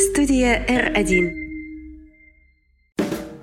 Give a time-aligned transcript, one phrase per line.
[0.00, 1.30] Студия R1.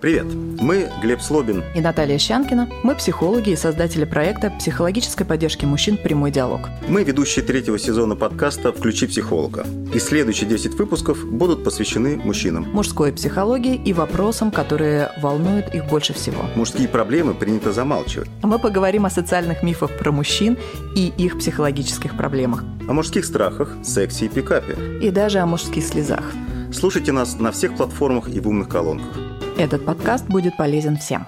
[0.01, 0.25] Привет,
[0.59, 2.67] мы Глеб Слобин и Наталья Щанкина.
[2.81, 6.61] Мы психологи и создатели проекта психологической поддержки мужчин «Прямой диалог».
[6.87, 9.67] Мы ведущие третьего сезона подкаста «Включи психолога».
[9.93, 12.63] И следующие 10 выпусков будут посвящены мужчинам.
[12.71, 16.43] Мужской психологии и вопросам, которые волнуют их больше всего.
[16.55, 18.29] Мужские проблемы принято замалчивать.
[18.41, 20.57] Мы поговорим о социальных мифах про мужчин
[20.95, 22.63] и их психологических проблемах.
[22.89, 24.75] О мужских страхах, сексе и пикапе.
[25.03, 26.23] И даже о мужских слезах.
[26.71, 29.17] Слушайте нас на всех платформах и в умных колонках.
[29.57, 31.25] Этот подкаст будет полезен всем.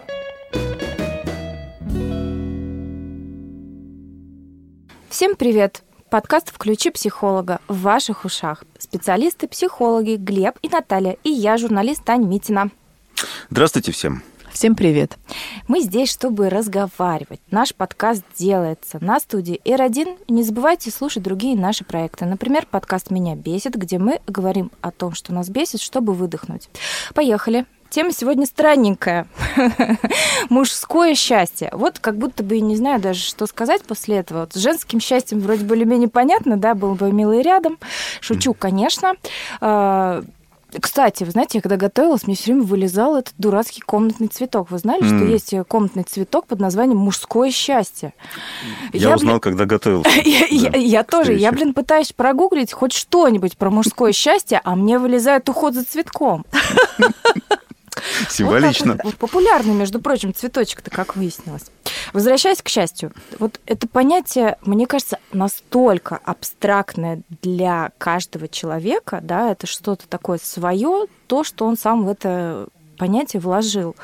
[5.10, 5.84] Всем привет!
[6.10, 8.64] Подкаст «Включи психолога» в ваших ушах.
[8.78, 12.72] Специалисты-психологи Глеб и Наталья, и я, журналист Таня Митина.
[13.50, 14.24] Здравствуйте всем!
[14.52, 15.18] Всем привет!
[15.68, 17.40] Мы здесь, чтобы разговаривать.
[17.52, 20.18] Наш подкаст делается на студии R1.
[20.28, 22.26] Не забывайте слушать другие наши проекты.
[22.26, 26.70] Например, подкаст «Меня бесит», где мы говорим о том, что нас бесит, чтобы выдохнуть.
[27.14, 27.66] Поехали!
[27.90, 29.28] Тема сегодня странненькая.
[30.50, 31.70] Мужское счастье.
[31.74, 34.42] Вот как будто бы не знаю даже, что сказать после этого.
[34.42, 37.78] Вот с женским счастьем вроде более-менее понятно, да, был бы милый рядом.
[38.20, 39.14] Шучу, конечно.
[40.80, 44.70] Кстати, вы знаете, я когда готовилась, мне все время вылезал этот дурацкий комнатный цветок.
[44.70, 45.18] Вы знали, mm.
[45.18, 48.14] что есть комнатный цветок под названием «Мужское счастье»?
[48.94, 49.40] Я, я узнал, блин...
[49.42, 50.10] когда готовился.
[50.26, 51.34] я, да, я, я тоже.
[51.34, 56.46] Я, блин, пытаюсь прогуглить хоть что-нибудь про мужское счастье, а мне вылезает уход за цветком.
[58.30, 58.94] Символично.
[58.94, 61.66] Вот, вот популярный, между прочим, цветочек-то, как выяснилось.
[62.14, 69.68] Возвращаясь к счастью, вот это понятие, мне кажется, настолько абстрактное для каждого человека, да, это
[69.68, 73.96] что-то такое свое, то, что он сам в это понятие вложил.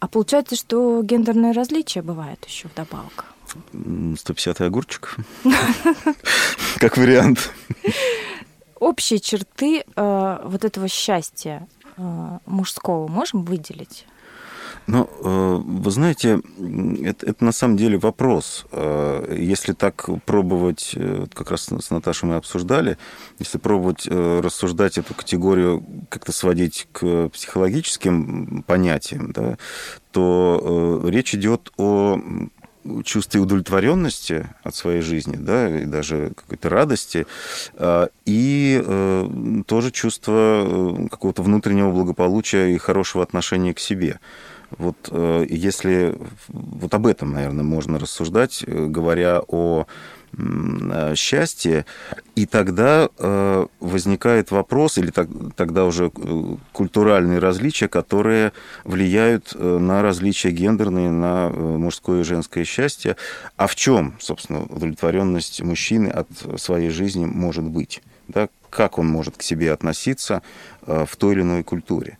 [0.00, 3.26] А получается, что гендерные различия бывают еще вдобавок.
[3.72, 5.16] 150 огурчик.
[6.78, 7.50] Как вариант.
[8.78, 14.06] Общие черты э, вот этого счастья мужского можем выделить?
[14.86, 16.40] Ну, э, вы знаете,
[17.04, 18.66] это, это на самом деле вопрос.
[18.72, 20.96] Э, если так пробовать,
[21.34, 22.98] как раз с Наташей мы обсуждали,
[23.38, 29.56] если пробовать рассуждать эту категорию, как-то сводить к психологическим понятиям, да,
[30.10, 32.18] то речь идет о
[33.04, 37.26] чувстве удовлетворенности от своей жизни, да, и даже какой-то радости,
[37.74, 44.20] а, и э, тоже чувство э, какого-то внутреннего благополучия и хорошего отношения к себе.
[44.78, 46.16] Вот э, если
[46.48, 49.86] вот об этом, наверное, можно рассуждать, говоря о
[51.14, 51.84] счастье,
[52.34, 58.52] и тогда э, возникает вопрос, или тогда уже э, культуральные различия, которые
[58.84, 63.16] влияют на различия гендерные, на мужское и женское счастье.
[63.56, 68.02] А в чем, собственно, удовлетворенность мужчины от своей жизни может быть?
[68.28, 68.48] Да?
[68.70, 70.42] Как он может к себе относиться
[70.86, 72.16] в той или иной культуре?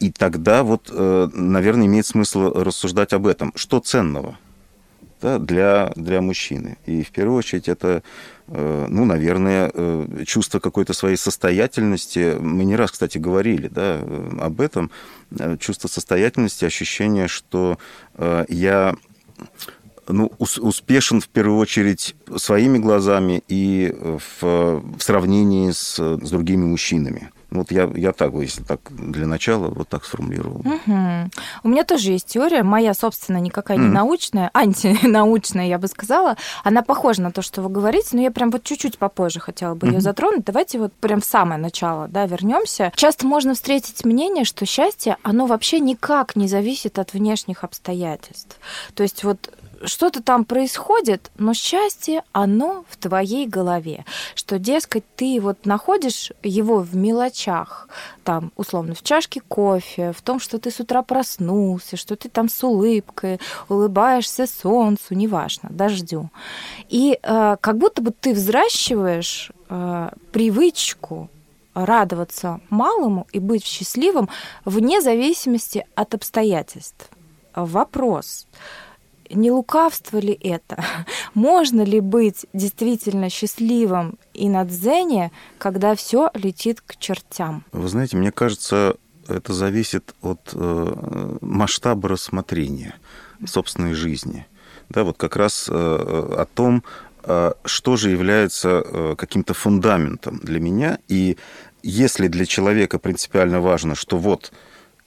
[0.00, 3.52] И тогда вот, наверное, имеет смысл рассуждать об этом.
[3.54, 4.38] Что ценного–
[5.20, 6.78] да, для, для мужчины.
[6.86, 8.02] И в первую очередь это,
[8.48, 12.36] э, ну, наверное, э, чувство какой-то своей состоятельности.
[12.40, 14.90] Мы не раз, кстати, говорили да, э, об этом.
[15.60, 17.78] Чувство состоятельности, ощущение, что
[18.48, 18.96] я
[20.08, 27.30] ну, успешен в первую очередь своими глазами и в, в сравнении с, с другими мужчинами.
[27.50, 30.60] Вот я, я так, если так для начала, вот так сформулировал.
[30.60, 31.30] Угу.
[31.64, 36.36] У меня тоже есть теория, моя, собственно, никакая не научная, антинаучная, я бы сказала.
[36.62, 39.88] Она похожа на то, что вы говорите, но я прям вот чуть-чуть попозже хотела бы
[39.88, 40.44] ее затронуть.
[40.44, 42.92] Давайте вот прям в самое начало, да, вернемся.
[42.94, 48.58] Часто можно встретить мнение, что счастье, оно вообще никак не зависит от внешних обстоятельств.
[48.94, 49.52] То есть вот
[49.84, 54.04] что-то там происходит, но счастье, оно в твоей голове.
[54.34, 57.88] Что, дескать, ты вот находишь его в мелочах,
[58.24, 62.48] там, условно, в чашке кофе, в том, что ты с утра проснулся, что ты там
[62.48, 66.30] с улыбкой, улыбаешься солнцу, неважно, дождю.
[66.88, 71.28] И э, как будто бы ты взращиваешь э, привычку
[71.74, 74.28] радоваться малому и быть счастливым
[74.64, 77.08] вне зависимости от обстоятельств.
[77.54, 78.46] Вопрос
[79.30, 80.82] не лукавство ли это?
[81.34, 87.64] Можно ли быть действительно счастливым и на дзене, когда все летит к чертям?
[87.72, 88.96] Вы знаете, мне кажется,
[89.28, 92.94] это зависит от э, масштаба рассмотрения
[93.46, 94.46] собственной жизни.
[94.88, 96.82] Да, вот как раз э, о том,
[97.22, 100.98] э, что же является э, каким-то фундаментом для меня.
[101.08, 101.36] И
[101.82, 104.52] если для человека принципиально важно, что вот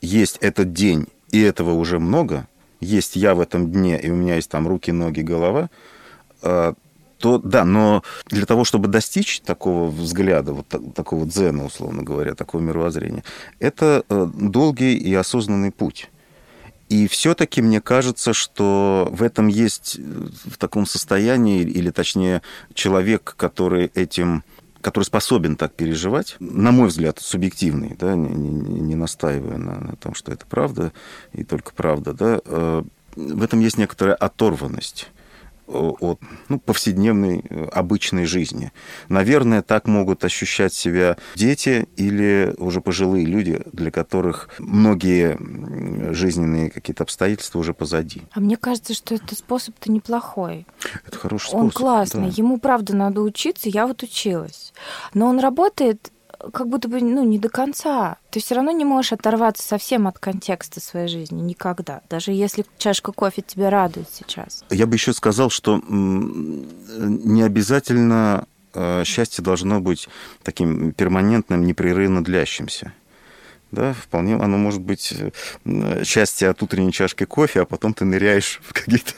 [0.02, 2.48] есть этот день, и этого уже много–
[2.84, 5.70] есть я в этом дне, и у меня есть там руки, ноги, голова,
[6.42, 6.74] а,
[7.24, 12.62] то да, но для того, чтобы достичь такого взгляда, вот такого дзена, условно говоря, такого
[12.62, 13.24] мировоззрения,
[13.60, 16.10] это э, долгий и осознанный путь.
[16.90, 22.42] И все-таки мне кажется, что в этом есть э, в таком состоянии, или точнее
[22.74, 24.44] человек, который этим
[24.84, 29.96] который способен так переживать, на мой взгляд, субъективный, да, не, не, не настаивая на, на
[29.96, 30.92] том, что это правда
[31.32, 32.84] и только правда, да, э,
[33.16, 35.10] в этом есть некоторая оторванность
[35.74, 38.72] от ну, повседневной э, обычной жизни.
[39.10, 45.38] Наверное, так могут ощущать себя дети или уже пожилые люди, для которых многие
[46.14, 48.24] жизненные какие-то обстоятельства уже позади.
[48.32, 50.66] А мне кажется, что это способ-то неплохой.
[51.06, 51.64] Это хороший способ.
[51.64, 52.30] Он классный.
[52.30, 52.34] Да.
[52.36, 53.70] Ему, правда, надо учиться.
[53.70, 54.74] Я вот училась.
[55.14, 56.12] Но он работает
[56.52, 58.18] как будто бы ну, не до конца.
[58.32, 63.12] Ты все равно не можешь оторваться совсем от контекста своей жизни никогда, даже если чашка
[63.12, 64.64] кофе тебя радует сейчас.
[64.70, 70.10] Я бы еще сказал, что не обязательно э, счастье должно быть
[70.44, 72.94] таким перманентным, непрерывно длящимся
[73.74, 75.14] да, вполне оно может быть
[75.66, 79.14] э, счастье от утренней чашки кофе, а потом ты ныряешь в какие-то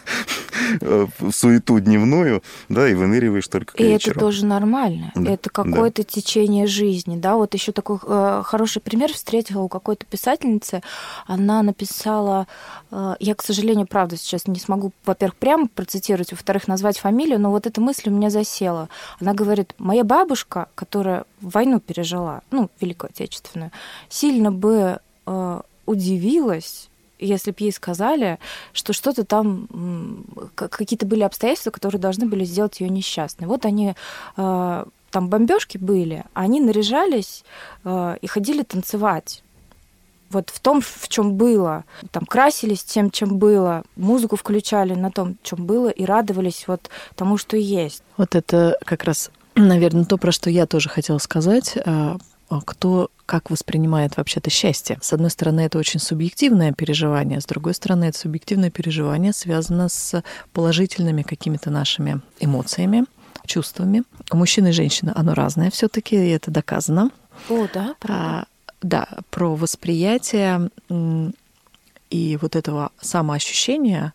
[0.82, 4.12] э, суету дневную, да, и выныриваешь только к И вечеру.
[4.12, 5.12] это тоже нормально.
[5.14, 5.32] Да.
[5.32, 6.08] Это какое-то да.
[6.10, 7.36] течение жизни, да.
[7.36, 10.82] Вот еще такой э, хороший пример встретила у какой-то писательницы.
[11.28, 12.48] Она написала,
[12.92, 17.52] э, я, к сожалению, правда сейчас не смогу, во-первых, прямо процитировать, во-вторых, назвать фамилию, но
[17.52, 18.88] вот эта мысль у меня засела.
[19.20, 23.72] Она говорит, моя бабушка, которая войну пережила, ну, Великую Отечественную,
[24.10, 26.90] сильно бы э, удивилась,
[27.20, 28.40] если бы ей сказали,
[28.74, 29.68] что что-то там,
[30.56, 33.48] какие-то были обстоятельства, которые должны были сделать ее несчастной.
[33.48, 33.96] Вот они
[34.38, 37.44] э, там бомбежки были, они наряжались
[37.84, 39.44] э, и ходили танцевать.
[40.30, 41.86] Вот в том, в чем было.
[42.12, 47.38] Там красились тем, чем было, музыку включали на том, чем было, и радовались вот тому,
[47.38, 48.04] что есть.
[48.18, 52.18] Вот это как раз наверное, то, про что я тоже хотела сказать, а,
[52.50, 55.00] а кто как воспринимает вообще-то счастье.
[55.02, 60.24] С одной стороны, это очень субъективное переживание, с другой стороны, это субъективное переживание связано с
[60.54, 63.06] положительными какими-то нашими эмоциями,
[63.46, 64.04] чувствами.
[64.32, 67.10] У мужчины и женщины оно разное все таки и это доказано.
[67.50, 68.26] О, да, правда.
[68.26, 68.46] А,
[68.82, 70.70] да, про восприятие
[72.12, 74.14] и вот этого самоощущения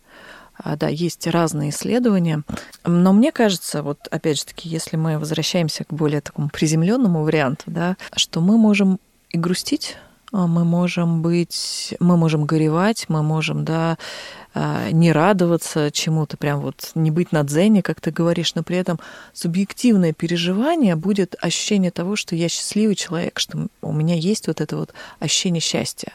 [0.63, 2.43] да, есть разные исследования.
[2.85, 7.63] Но мне кажется, вот опять же таки, если мы возвращаемся к более такому приземленному варианту,
[7.67, 8.99] да, что мы можем
[9.29, 9.97] и грустить,
[10.31, 13.97] а, мы можем быть, мы можем горевать, мы можем, да,
[14.53, 18.77] а, не радоваться чему-то, прям вот не быть на дзене, как ты говоришь, но при
[18.77, 18.99] этом
[19.33, 24.77] субъективное переживание будет ощущение того, что я счастливый человек, что у меня есть вот это
[24.77, 26.13] вот ощущение счастья.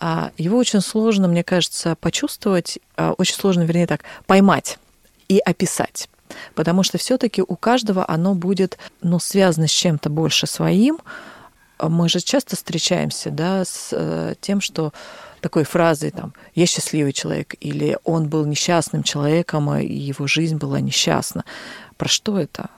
[0.00, 4.78] А его очень сложно, мне кажется, почувствовать, а, очень сложно, вернее так, поймать
[5.28, 6.08] и описать.
[6.54, 10.98] Потому что все-таки у каждого оно будет ну, связано с чем-то больше своим.
[11.80, 14.92] Мы же часто встречаемся да, с э, тем, что
[15.40, 20.80] такой фразой там «я счастливый человек» или «он был несчастным человеком, и его жизнь была
[20.80, 21.44] несчастна».
[21.96, 22.68] Про что это?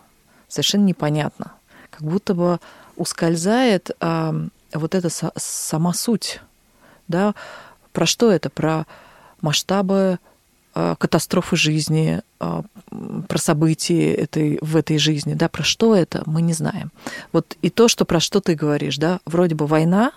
[0.49, 1.53] Совершенно непонятно.
[1.91, 2.61] Как будто бы
[2.97, 4.33] ускользает э,
[4.75, 6.41] вот эта сама суть
[7.11, 7.35] да,
[7.93, 8.51] про что это?
[8.51, 8.87] Про
[9.41, 10.19] масштабы
[10.75, 12.63] э, катастрофы жизни, э,
[13.29, 16.93] про события этой, в этой жизни, да, про что это, мы не знаем.
[17.33, 20.13] Вот и то, что про что ты говоришь, да, вроде бы война,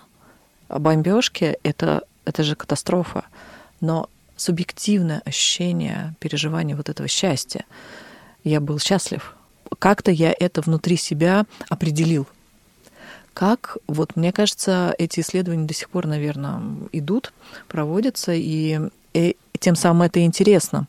[0.68, 3.24] бомбежки, это, это же катастрофа,
[3.80, 7.64] но субъективное ощущение, переживание вот этого счастья,
[8.42, 9.36] я был счастлив,
[9.78, 12.26] как-то я это внутри себя определил,
[13.34, 16.62] как, вот мне кажется, эти исследования до сих пор, наверное,
[16.92, 17.32] идут,
[17.68, 18.80] проводятся, и,
[19.12, 20.86] и тем самым это интересно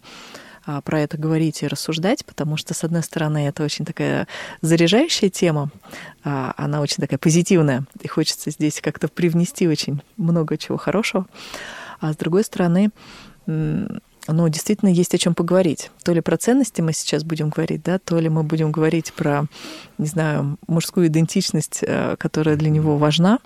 [0.65, 4.27] а, про это говорить и рассуждать, потому что, с одной стороны, это очень такая
[4.61, 5.69] заряжающая тема,
[6.23, 11.25] а, она очень такая позитивная, и хочется здесь как-то привнести очень много чего хорошего.
[11.99, 12.91] А с другой стороны,
[14.27, 15.91] но действительно есть о чем поговорить.
[16.03, 19.45] То ли про ценности мы сейчас будем говорить, да, то ли мы будем говорить про,
[19.97, 23.39] не знаю, мужскую идентичность, э, которая для него важна,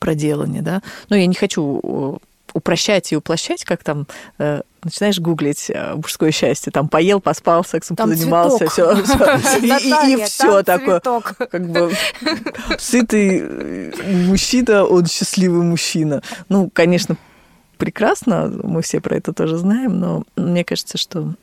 [0.00, 0.82] про делание, да.
[1.10, 2.16] Но я не хочу э,
[2.54, 4.06] упрощать и уплощать, как там
[4.38, 8.92] э, начинаешь гуглить мужское счастье, там поел, поспал, сексом там позанимался, все,
[9.62, 11.92] и, и все такое, как бы
[12.78, 13.92] сытый
[14.26, 16.22] мужчина, он счастливый мужчина.
[16.48, 17.16] Ну, конечно,
[17.78, 21.34] прекрасно, мы все про это тоже знаем, но мне кажется, что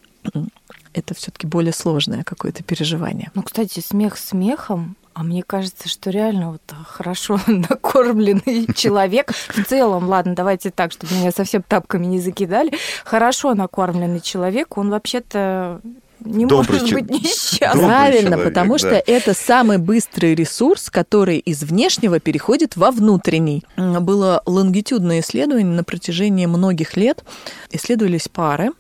[0.94, 3.32] это все-таки более сложное какое-то переживание.
[3.34, 10.08] Ну, кстати, смех смехом, а мне кажется, что реально вот хорошо накормленный человек, в целом,
[10.08, 12.72] ладно, давайте так, чтобы меня совсем тапками не закидали,
[13.04, 15.82] хорошо накормленный человек, он вообще-то
[16.26, 17.86] не Добрый может быть несчастным.
[17.86, 18.80] Правильно, человек, потому да.
[18.80, 23.64] что это самый быстрый ресурс, который из внешнего переходит во внутренний.
[23.78, 27.24] Было лонгитюдное исследование на протяжении многих лет.
[27.72, 28.72] Исследовались пары,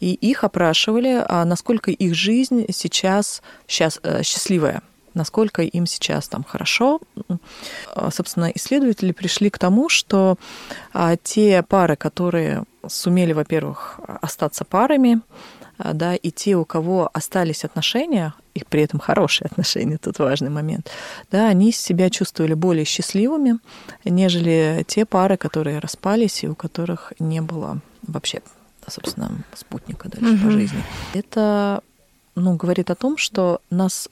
[0.00, 4.82] и их опрашивали, а насколько их жизнь сейчас сейчас э, счастливая
[5.14, 7.00] насколько им сейчас там хорошо.
[7.94, 10.36] А, собственно, исследователи пришли к тому, что
[10.92, 15.20] а, те пары, которые сумели, во-первых, остаться парами,
[15.78, 20.90] да, и те, у кого остались отношения, и при этом хорошие отношения, тут важный момент,
[21.30, 23.58] да, они себя чувствовали более счастливыми,
[24.04, 28.42] нежели те пары, которые распались и у которых не было вообще,
[28.86, 30.44] собственно, спутника дальше угу.
[30.44, 30.82] по жизни.
[31.14, 31.82] Это
[32.34, 34.08] ну, говорит о том, что нас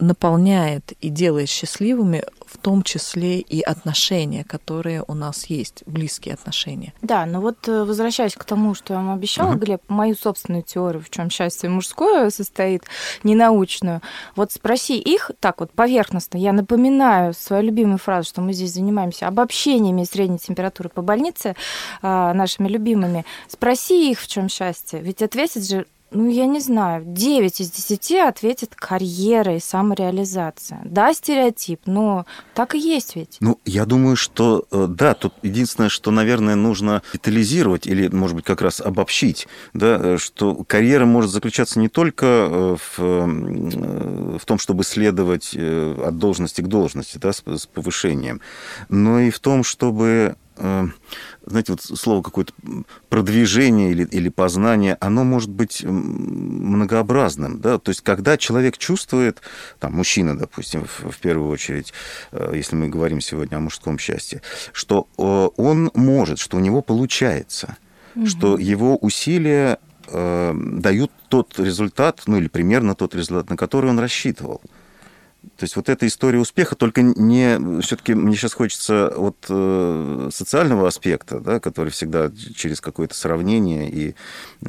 [0.00, 6.92] наполняет и делает счастливыми, в том числе и отношения, которые у нас есть, близкие отношения.
[7.00, 9.58] Да, но вот э, возвращаясь к тому, что я вам обещала, uh-huh.
[9.58, 12.82] Глеб, мою собственную теорию, в чем счастье мужское состоит,
[13.22, 14.00] ненаучную,
[14.34, 16.38] вот спроси их так вот поверхностно.
[16.38, 21.54] Я напоминаю свою любимую фразу, что мы здесь занимаемся обобщениями средней температуры по больнице
[22.02, 23.24] а, нашими любимыми.
[23.48, 25.00] Спроси их, в чем счастье.
[25.00, 30.80] Ведь ответить же ну, я не знаю, 9 из 10 ответит карьера и самореализация.
[30.84, 33.36] Да, стереотип, но так и есть ведь.
[33.40, 38.44] Ну, я думаю, что э, да, тут единственное, что, наверное, нужно детализировать или, может быть,
[38.44, 44.58] как раз обобщить, да, э, что карьера может заключаться не только э, в, в том,
[44.58, 48.40] чтобы следовать от должности к должности, да, с, с повышением,
[48.88, 50.36] но и в том, чтобы
[51.46, 52.52] знаете, вот слово какое-то
[53.08, 59.40] продвижение или, или познание, оно может быть многообразным, да, то есть когда человек чувствует,
[59.78, 61.92] там, мужчина, допустим, в, в первую очередь,
[62.32, 65.22] э, если мы говорим сегодня о мужском счастье, что э,
[65.56, 67.76] он может, что у него получается,
[68.14, 68.26] угу.
[68.26, 73.98] что его усилия э, дают тот результат, ну или примерно тот результат, на который он
[73.98, 74.60] рассчитывал.
[75.56, 77.80] То есть вот эта история успеха, только не...
[77.82, 84.14] Все-таки мне сейчас хочется от э, социального аспекта, да, который всегда через какое-то сравнение и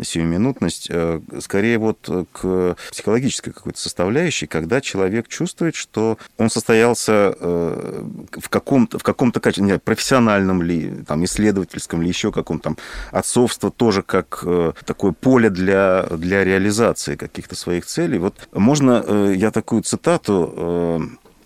[0.02, 8.04] сиюминутность, э, скорее вот к психологической какой-то составляющей, когда человек чувствует, что он состоялся э,
[8.40, 12.78] в каком-то, в каком-то качестве, не профессиональном ли, там, исследовательском ли, еще каком-то там,
[13.12, 14.46] отцовство тоже как
[14.86, 18.20] такое поле для, для реализации каких-то своих целей.
[18.20, 21.00] Вот можно я такую цитату Э,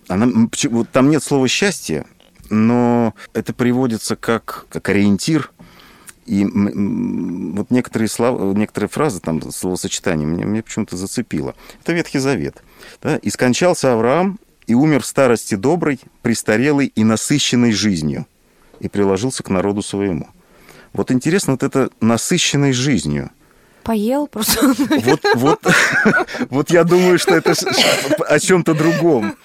[0.08, 0.50] она,
[0.92, 2.06] там нет слова «счастье»,
[2.50, 5.52] но это приводится как, как ориентир.
[6.26, 11.56] И вот некоторые, слова, некоторые фразы, там, словосочетания мне, мне почему-то зацепило.
[11.82, 12.64] Это Ветхий Завет.
[13.02, 13.18] Да?
[13.18, 18.26] «И скончался Авраам, и умер в старости доброй, престарелой и насыщенной жизнью,
[18.80, 20.28] и приложился к народу своему».
[20.94, 23.32] Вот интересно, вот это насыщенной жизнью–
[23.86, 24.74] Поел просто.
[25.06, 25.60] Вот, вот,
[26.50, 27.54] вот я думаю, что это
[28.27, 29.36] о чем-то другом.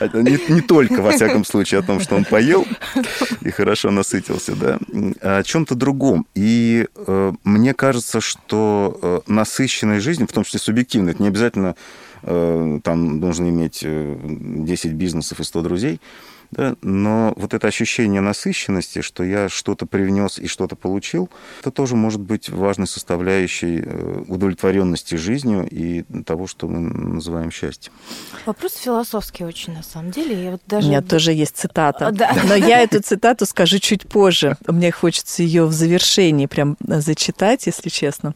[0.00, 2.64] Не, не только, во всяком случае, о том, что он поел
[3.40, 4.78] и хорошо насытился, да,
[5.20, 6.26] а о чем-то другом.
[6.34, 11.74] И э, мне кажется, что э, насыщенная жизнь, в том числе субъективная, это не обязательно
[12.22, 16.00] э, там нужно иметь 10 э, бизнесов и 100 друзей,
[16.52, 21.30] да, но вот это ощущение насыщенности, что я что-то привнес и что-то получил,
[21.60, 26.80] это тоже может быть важной составляющей э, удовлетворенности жизнью и того, что мы
[27.14, 27.92] называем счастьем.
[28.44, 30.44] Вопрос философский очень, на самом деле.
[30.44, 30.88] Я вот даже...
[30.88, 32.36] У меня тоже есть цитата, да.
[32.46, 34.58] но я эту цитату скажу чуть позже.
[34.66, 38.34] Мне хочется ее в завершении прям зачитать, если честно.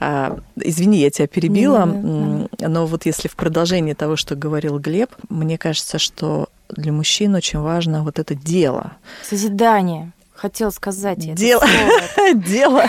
[0.00, 5.58] А, извини, я тебя перебила, но вот если в продолжении того, что говорил Глеб, мне
[5.58, 8.92] кажется, что для мужчин очень важно вот это дело.
[9.22, 10.12] Созидание.
[10.34, 11.66] Хотел сказать это дело,
[12.34, 12.84] дело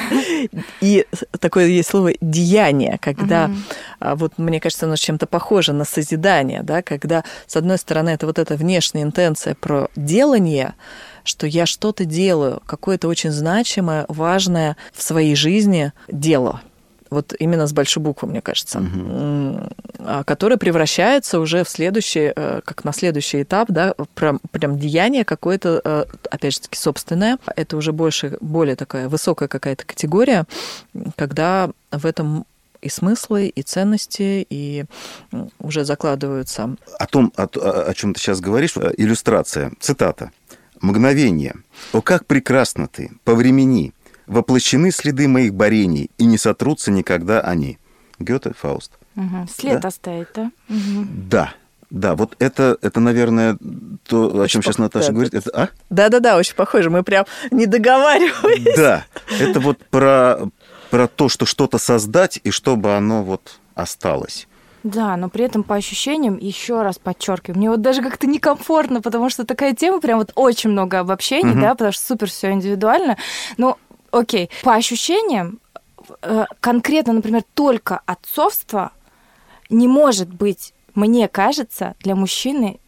[0.82, 1.08] и
[1.40, 4.16] такое есть слово деяние, когда угу.
[4.18, 8.38] вот мне кажется, оно чем-то похоже на созидание, да, когда с одной стороны это вот
[8.38, 10.76] эта внешняя интенция про делание,
[11.24, 16.62] что я что-то делаю, какое-то очень значимое, важное в своей жизни дело,
[17.10, 19.70] вот именно с большой буквы, мне кажется, угу.
[20.26, 25.82] которая превращается уже в следующий, э, как на следующий этап, да, прям, прям деяние какое-то,
[25.84, 27.38] э, опять же таки, собственное.
[27.56, 30.46] Это уже больше, более такая высокая какая-то категория,
[31.16, 32.46] когда в этом
[32.82, 34.86] и смыслы, и ценности, и
[35.60, 36.76] уже закладываются.
[36.98, 40.32] О том, о, о чем ты сейчас говоришь, э, иллюстрация, цитата.
[40.82, 41.56] «Мгновение.
[41.92, 43.12] О, как прекрасно ты!
[43.26, 43.94] По времени!
[44.30, 47.78] Воплощены следы моих борений, и не сотрутся никогда они.
[48.20, 48.92] Гёте, Фауст.
[49.16, 49.48] Угу.
[49.54, 49.88] След да?
[49.88, 50.52] оставить, да?
[50.70, 51.08] Угу.
[51.30, 51.54] Да.
[51.90, 53.58] Да, вот это, это, наверное,
[54.08, 55.34] то, очень о чем сейчас Наташа да, говорит.
[55.34, 55.70] Это, а?
[55.90, 56.92] Да-да-да, очень похоже.
[56.92, 58.76] Мы прям не договаривались.
[58.78, 59.06] Да,
[59.40, 60.50] это вот про,
[60.92, 64.48] про то, что что-то создать, и чтобы оно вот осталось.
[64.84, 69.30] Да, но при этом по ощущениям, еще раз подчеркиваю, мне вот даже как-то некомфортно, потому
[69.30, 71.62] что такая тема, прям вот очень много обобщений, угу.
[71.62, 73.18] да, потому что супер все индивидуально.
[73.58, 73.78] Но,
[74.12, 75.60] окей, по ощущениям,
[76.22, 78.92] э, конкретно, например, только отцовство
[79.70, 82.80] не может быть, мне кажется, для мужчины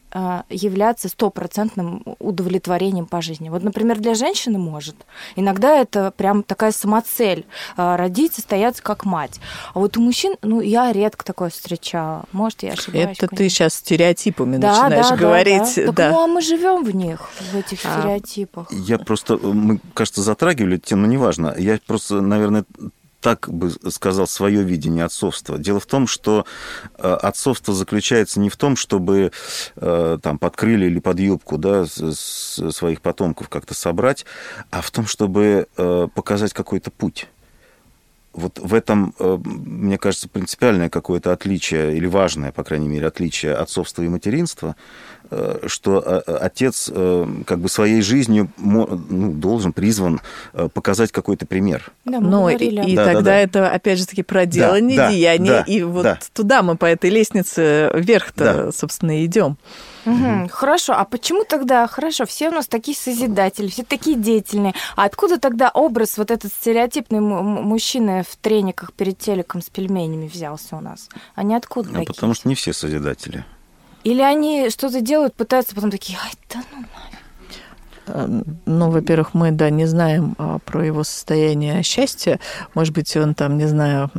[0.50, 3.50] являться стопроцентным удовлетворением по жизни.
[3.50, 4.96] Вот, например, для женщины может.
[5.36, 7.46] Иногда это прям такая самоцель
[7.78, 9.40] а, родить, состояться как мать.
[9.74, 12.26] А вот у мужчин, ну, я редко такое встречала.
[12.32, 13.18] Может, я ошибаюсь.
[13.18, 13.38] Это конечно.
[13.38, 15.76] ты сейчас стереотипами да, начинаешь да, говорить.
[15.76, 15.86] Да, да.
[15.86, 16.10] Так, да.
[16.12, 18.00] ну, а мы живем в них, в этих а.
[18.00, 18.72] стереотипах.
[18.72, 21.56] Я просто, мы, кажется, затрагивали тему, но неважно.
[21.58, 22.66] Я просто, наверное,
[23.22, 25.58] так бы сказал свое видение отцовства.
[25.58, 26.46] Дело в том, что
[26.98, 29.32] э, отцовство заключается не в том, чтобы
[29.76, 34.26] э, там под крылья или под юбку да, своих потомков как-то собрать,
[34.72, 37.28] а в том, чтобы э, показать какой-то путь
[38.34, 44.04] вот в этом, мне кажется, принципиальное какое-то отличие, или важное, по крайней мере, отличие отцовства
[44.04, 44.76] и материнства,
[45.34, 46.92] Э, что э, э, отец
[47.46, 48.86] как бы своей жизнью ну,
[49.32, 50.20] должен, призван
[50.74, 51.90] показать какой-то пример.
[52.04, 53.40] Да, Но и, и да, тогда да, да.
[53.40, 56.20] это, опять же таки, про делание, да, деяние, да, и вот да.
[56.34, 58.72] туда мы по этой лестнице вверх-то, да.
[58.74, 59.58] собственно, идем.
[60.06, 60.50] Угу.
[60.52, 65.40] Хорошо, а почему тогда, хорошо, все у нас такие созидатели, все такие деятельные, а откуда
[65.40, 71.10] тогда образ вот этот стереотипный мужчина в трениках перед телеком с пельменями взялся у нас?
[71.36, 72.08] Они откуда а такие?
[72.08, 73.46] Потому что не все созидатели.
[74.04, 77.22] Или они что-то делают, пытаются, потом такие, ай, да ну нафиг.
[78.08, 82.40] Э, ну, во-первых, мы, да, не знаем а, про его состояние счастья.
[82.74, 84.10] Может быть, он там, не знаю,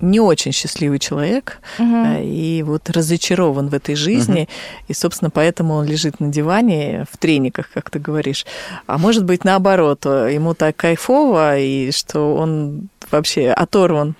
[0.00, 2.06] не очень счастливый человек угу.
[2.22, 4.50] и вот разочарован в этой жизни, угу.
[4.88, 8.46] и, собственно, поэтому он лежит на диване в трениках, как ты говоришь.
[8.86, 14.14] А может быть, наоборот, ему так кайфово, и что он вообще оторван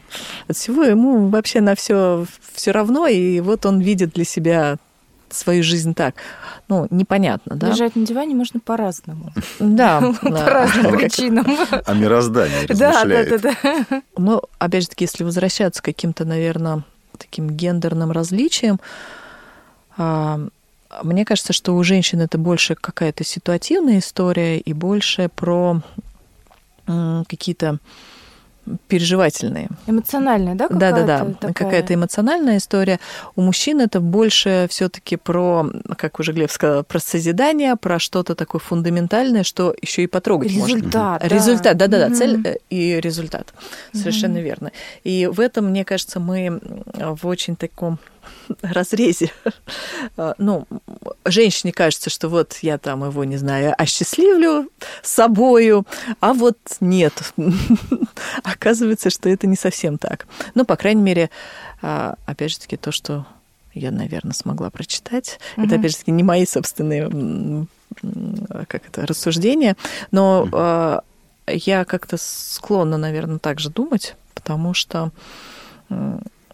[0.48, 4.76] от всего, ему вообще на все все равно, и вот он видит для себя
[5.30, 6.14] свою жизнь так.
[6.68, 7.68] Ну, непонятно, да?
[7.68, 9.32] Лежать на диване можно по-разному.
[9.58, 10.00] Да.
[10.22, 11.46] По разным причинам.
[11.86, 14.02] А мироздание Да, да, да, да.
[14.16, 16.82] Но, опять же таки, если возвращаться к каким-то, наверное,
[17.18, 18.80] таким гендерным различиям,
[19.96, 20.40] а,
[21.02, 25.82] мне кажется, что у женщин это больше какая-то ситуативная история и больше про
[27.28, 27.78] какие-то
[28.88, 29.68] переживательные.
[29.86, 30.68] Эмоциональная, да?
[30.68, 31.04] Да, да,
[31.40, 31.52] да.
[31.52, 33.00] Какая-то эмоциональная история.
[33.36, 38.60] У мужчин это больше все-таки про, как уже Глеб сказал, про созидание, про что-то такое
[38.60, 40.90] фундаментальное, что еще и потрогать результат, можно.
[40.90, 41.18] Да.
[41.22, 43.52] Результат, да, да, да, цель э, и результат.
[43.92, 44.72] Совершенно верно.
[45.04, 46.60] И в этом, мне кажется, мы
[46.94, 47.98] в очень таком
[48.62, 49.32] разрезе.
[50.16, 50.66] А, ну,
[51.24, 54.68] женщине кажется, что вот я там его, не знаю, осчастливлю
[55.02, 55.86] собою,
[56.20, 57.32] а вот нет.
[58.42, 60.26] Оказывается, что это не совсем так.
[60.54, 61.30] Ну, по крайней мере,
[61.82, 63.26] а, опять же таки, то, что
[63.72, 67.66] я, наверное, смогла прочитать, mm это, опять же таки, не мои собственные
[68.68, 69.76] как это, рассуждения,
[70.10, 71.04] но mm
[71.52, 75.10] я как-то склонна, наверное, так же думать, потому что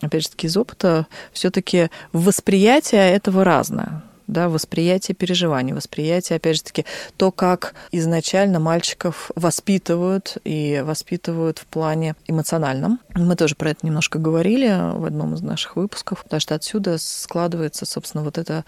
[0.01, 6.63] опять же таки, из опыта, все-таки восприятие этого разное да, восприятие переживаний, восприятие, опять же
[6.63, 6.85] таки,
[7.17, 13.01] то, как изначально мальчиков воспитывают и воспитывают в плане эмоциональном.
[13.15, 17.87] Мы тоже про это немножко говорили в одном из наших выпусков, потому что отсюда складывается,
[17.87, 18.65] собственно, вот эта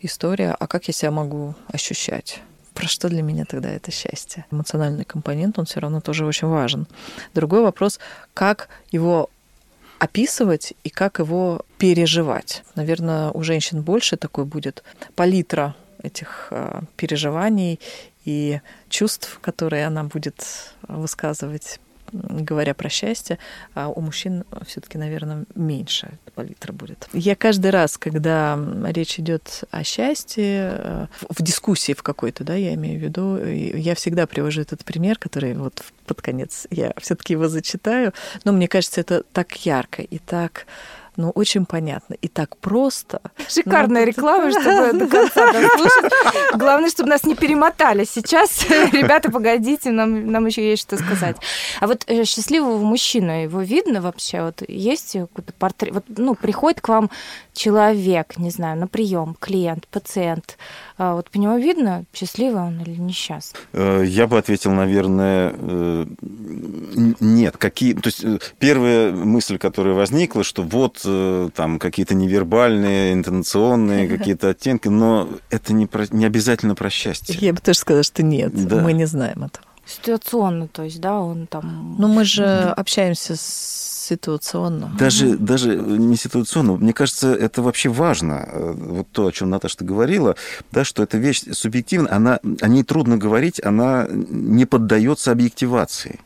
[0.00, 2.40] история, а как я себя могу ощущать?
[2.74, 4.46] про что для меня тогда это счастье?
[4.52, 6.86] Эмоциональный компонент, он все равно тоже очень важен.
[7.34, 7.98] Другой вопрос,
[8.34, 9.30] как его
[9.98, 12.62] описывать и как его переживать.
[12.74, 14.82] Наверное, у женщин больше такой будет
[15.14, 17.80] палитра этих а, переживаний
[18.24, 20.44] и чувств, которые она будет
[20.86, 21.80] высказывать
[22.12, 23.38] говоря про счастье,
[23.74, 27.08] а у мужчин все-таки, наверное, меньше палитра будет.
[27.12, 32.74] Я каждый раз, когда речь идет о счастье, э, в дискуссии в какой-то, да, я
[32.74, 37.48] имею в виду, я всегда привожу этот пример, который вот под конец я все-таки его
[37.48, 38.12] зачитаю,
[38.44, 40.66] но мне кажется, это так ярко и так
[41.18, 43.20] ну, очень понятно и так просто.
[43.48, 46.12] Шикарная ну, реклама, чтобы до конца дослушать.
[46.54, 48.64] Главное, чтобы нас не перемотали сейчас.
[48.92, 51.36] Ребята, погодите, нам, нам еще есть что сказать.
[51.80, 54.42] А вот э, счастливого мужчину, его видно вообще?
[54.42, 55.92] Вот есть какой-то портрет?
[55.92, 57.10] Вот, ну, приходит к вам
[57.52, 60.56] человек, не знаю, на прием, клиент, пациент,
[60.96, 63.58] а вот по нему видно, счастливый он или несчастный?
[63.72, 66.06] Э, я бы ответил, наверное, э,
[67.20, 67.56] нет.
[67.56, 68.24] Какие, то есть
[68.60, 71.02] первая мысль, которая возникла, что вот
[71.54, 77.36] там какие-то невербальные, интонационные какие-то оттенки, но это не, про, не обязательно про счастье.
[77.38, 78.80] Я бы тоже сказала, что нет, да.
[78.80, 79.64] мы не знаем этого.
[79.86, 81.96] Ситуационно, то есть, да, он там...
[81.98, 84.90] Ну, мы же общаемся с ситуационно.
[84.98, 86.76] Даже, даже не ситуационно.
[86.76, 88.44] Мне кажется, это вообще важно.
[88.46, 90.34] Э, вот то, о чем Наташа говорила,
[90.72, 96.20] да, что эта вещь субъективна, она, о ней трудно говорить, она не поддается объективации.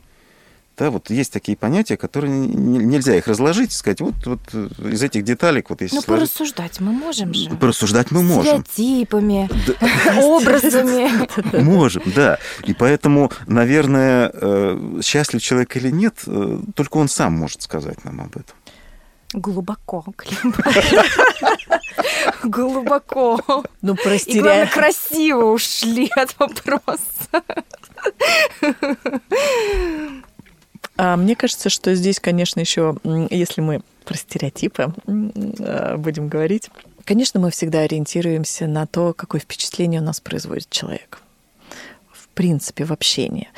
[0.75, 5.23] Да, вот есть такие понятия, которые нельзя их разложить и сказать, вот, вот из этих
[5.23, 6.31] деталек, вот если Ну, сложить...
[6.31, 7.49] порассуждать мы можем же.
[7.51, 8.65] Порассуждать мы можем.
[8.65, 9.49] Стереотипами,
[10.21, 11.63] образами.
[11.63, 12.39] Можем, да.
[12.65, 18.21] И поэтому, наверное, э, счастлив человек или нет, э, только он сам может сказать нам
[18.21, 18.55] об этом.
[19.33, 20.53] Глубоко, Клим.
[22.43, 23.63] Глубоко.
[23.81, 24.37] Ну, прости.
[24.37, 27.41] И главное, красиво ушли от вопроса.
[30.97, 32.95] А мне кажется, что здесь, конечно, еще,
[33.29, 36.69] если мы про стереотипы а, будем говорить,
[37.05, 41.19] конечно, мы всегда ориентируемся на то, какое впечатление у нас производит человек.
[42.11, 43.49] В принципе, в общении.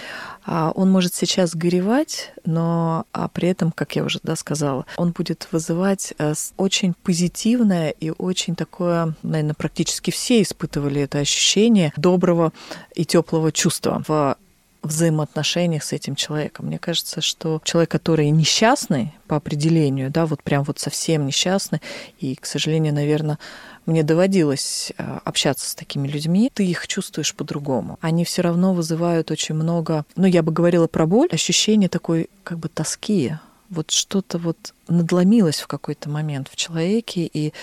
[0.46, 5.12] А он может сейчас горевать, но а при этом, как я уже да, сказала, он
[5.12, 12.54] будет вызывать э, очень позитивное и очень такое, наверное, практически все испытывали это ощущение доброго
[12.94, 14.38] и теплого чувства в
[14.86, 16.68] взаимоотношениях с этим человеком.
[16.68, 21.82] Мне кажется, что человек, который несчастный по определению, да, вот прям вот совсем несчастный,
[22.20, 23.40] и, к сожалению, наверное,
[23.86, 28.00] мне доводилось э, общаться с такими людьми, ты их чувствуешь по-другому.
[28.02, 32.60] Они все равно вызывают очень много, ну, я бы говорила про боль, ощущение такой как
[32.60, 33.34] бы тоски,
[33.70, 37.54] вот что-то вот надломилось в какой-то момент в человеке, и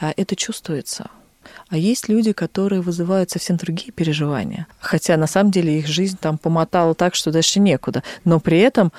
[0.00, 1.10] а, это чувствуется.
[1.68, 4.66] А есть люди, которые вызывают совсем другие переживания.
[4.80, 8.02] Хотя на самом деле их жизнь там помотала так, что дальше некуда.
[8.24, 8.92] Но при этом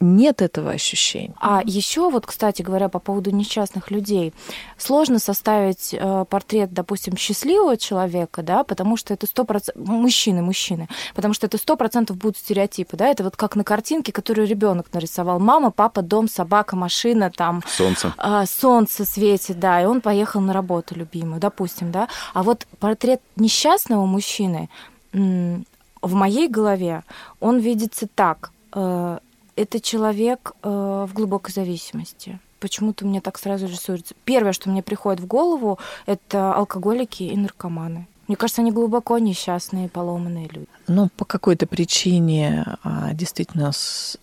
[0.00, 1.34] нет этого ощущения.
[1.40, 4.32] А еще вот, кстати говоря, по поводу несчастных людей,
[4.78, 10.88] сложно составить э, портрет, допустим, счастливого человека, да, потому что это сто процентов мужчины, мужчины,
[11.14, 14.86] потому что это сто процентов будут стереотипы, да, это вот как на картинке, которую ребенок
[14.92, 20.40] нарисовал, мама, папа, дом, собака, машина, там солнце, э, солнце светит, да, и он поехал
[20.40, 24.68] на работу любимую, допустим, да, а вот портрет несчастного мужчины
[25.12, 27.04] в моей голове,
[27.40, 28.50] он видится так.
[28.74, 29.18] Э,
[29.56, 32.38] это человек э, в глубокой зависимости.
[32.58, 34.14] Почему-то мне так сразу рисуется.
[34.24, 38.06] Первое, что мне приходит в голову, это алкоголики и наркоманы.
[38.28, 40.68] Мне кажется, они глубоко несчастные, поломанные люди.
[40.86, 43.72] Ну, по какой-то причине а, действительно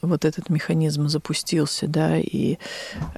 [0.01, 2.57] вот этот механизм запустился, да, и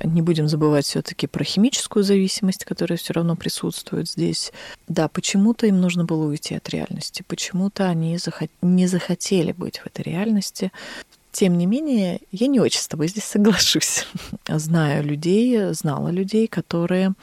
[0.04, 4.52] не будем забывать все-таки про химическую зависимость, которая все равно присутствует здесь.
[4.88, 8.18] Да, почему-то им нужно было уйти от реальности, почему-то они
[8.62, 10.72] не захотели быть в этой реальности.
[11.32, 14.08] Тем не менее, я не очень с тобой здесь соглашусь.
[14.48, 17.14] Знаю людей, знала людей, которые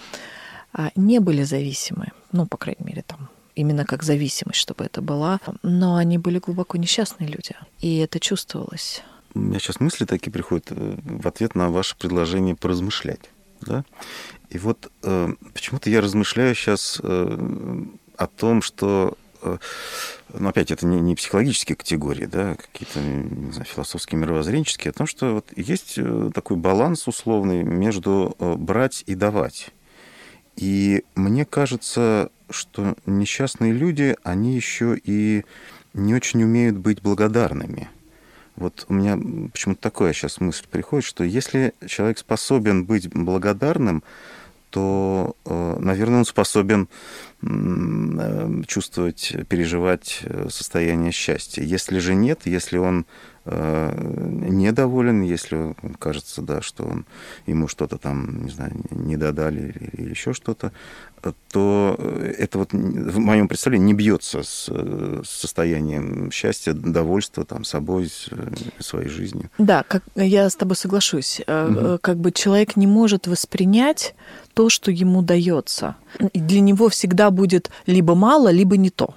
[0.73, 5.40] а, не были зависимы, ну, по крайней мере, там именно как зависимость, чтобы это была.
[5.62, 9.03] Но они были глубоко несчастные люди, и это чувствовалось.
[9.35, 13.21] У меня сейчас мысли такие приходят э, в ответ на ваше предложение поразмышлять.
[13.61, 13.85] Да?
[14.51, 17.85] И вот э, почему-то я размышляю сейчас э,
[18.16, 19.59] о том, что э,
[20.33, 25.07] ну, опять, это не, не психологические категории, да, какие-то, не знаю, философские, мировоззренческие, о том,
[25.07, 29.71] что вот есть э, такой баланс условный между брать и давать.
[30.59, 35.44] И мне кажется, что несчастные люди, они еще и
[35.94, 37.88] не очень умеют быть благодарными.
[38.57, 39.16] Вот у меня
[39.53, 44.03] почему-то такая сейчас мысль приходит, что если человек способен быть благодарным,
[44.71, 46.88] то, э, наверное, он способен
[47.42, 51.62] э, чувствовать, переживать э, состояние счастья.
[51.62, 53.07] Если же нет, если он
[53.51, 57.07] недоволен, если кажется, да, что он,
[57.47, 60.73] ему что-то там, не знаю, не додали или, или еще что-то,
[61.51, 64.71] то это вот в моем представлении не бьется с
[65.25, 68.11] состоянием счастья, довольства там собой,
[68.79, 69.51] своей жизнью.
[69.59, 71.41] Да, как, я с тобой соглашусь.
[71.41, 71.99] Угу.
[72.01, 74.15] Как бы человек не может воспринять
[74.55, 75.97] то, что ему дается.
[76.33, 79.15] И для него всегда будет либо мало, либо не то.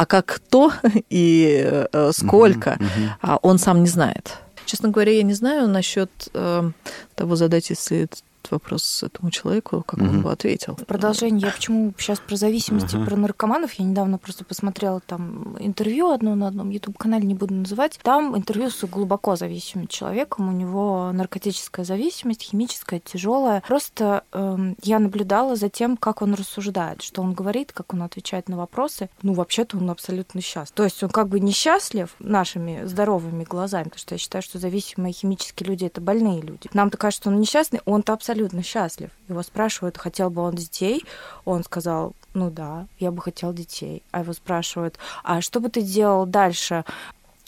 [0.00, 0.72] А как то
[1.10, 3.38] и э, сколько, uh-huh, uh-huh.
[3.42, 4.38] он сам не знает.
[4.64, 6.70] Честно говоря, я не знаю насчет э,
[7.14, 8.08] того задать, если
[8.50, 10.08] вопрос этому человеку, как угу.
[10.08, 10.76] он бы ответил.
[10.86, 11.46] Продолжение.
[11.46, 13.04] Я почему сейчас про зависимости, угу.
[13.04, 13.72] про наркоманов.
[13.74, 17.98] Я недавно просто посмотрела там интервью одно на одном YouTube-канале, не буду называть.
[18.02, 20.48] Там интервью с глубоко зависимым человеком.
[20.48, 23.62] У него наркотическая зависимость, химическая, тяжелая.
[23.66, 28.48] Просто э, я наблюдала за тем, как он рассуждает, что он говорит, как он отвечает
[28.48, 29.08] на вопросы.
[29.22, 30.74] Ну, вообще-то он абсолютно счастлив.
[30.74, 35.12] То есть он как бы несчастлив нашими здоровыми глазами, потому что я считаю, что зависимые
[35.12, 36.68] химические люди это больные люди.
[36.72, 39.10] Нам-то кажется, что он несчастный, он-то абсолютно абсолютно счастлив.
[39.28, 41.04] Его спрашивают, хотел бы он детей.
[41.44, 44.02] Он сказал, ну да, я бы хотел детей.
[44.12, 46.84] А его спрашивают, а что бы ты делал дальше?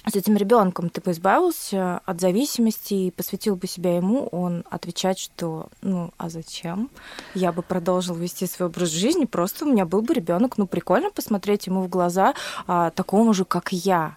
[0.04, 5.16] с этим ребенком ты бы избавился от зависимости и посвятил бы себя ему, он отвечает,
[5.16, 6.90] что ну а зачем?
[7.34, 11.12] Я бы продолжил вести свой образ жизни, просто у меня был бы ребенок, ну прикольно
[11.12, 12.34] посмотреть ему в глаза
[12.66, 14.16] а, такому же, как я.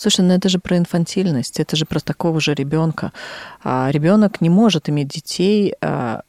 [0.00, 3.12] Слушай, ну это же про инфантильность, это же про такого же ребенка.
[3.62, 6.22] А ребенок не может иметь детей а,